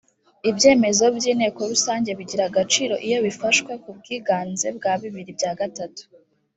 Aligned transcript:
ibyemezo 0.49 1.05
by’inteko 1.17 1.61
rusange 1.71 2.09
bigira 2.19 2.43
agaciro 2.49 2.93
iyo 3.07 3.19
bifashwe 3.25 3.71
ku 3.83 3.89
bwiganze 3.97 4.67
bwa 4.77 4.93
bibiri 5.01 5.31
bya 5.37 5.51
gatatu 5.59 6.03